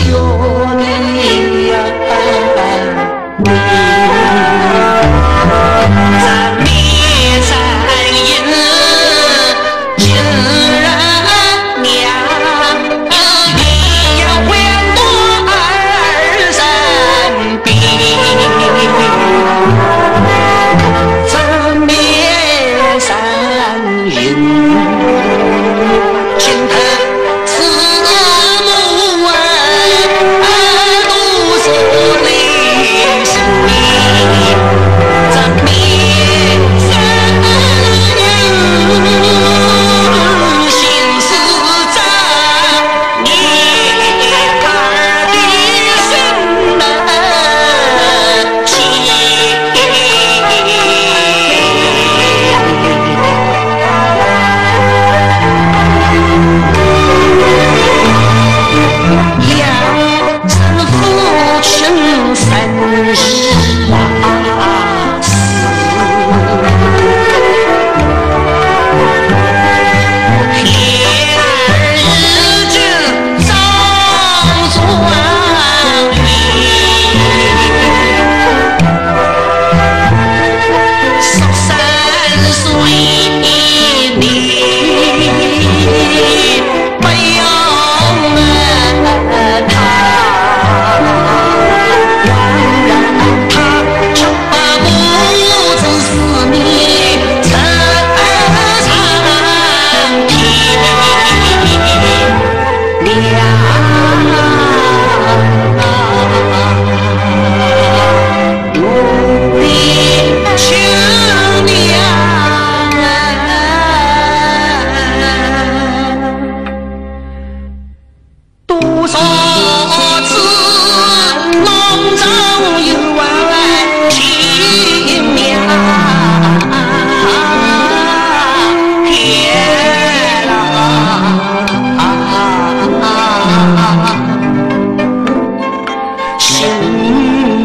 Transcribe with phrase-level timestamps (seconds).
[0.00, 0.59] canción.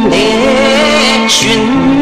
[0.10, 1.95] 了情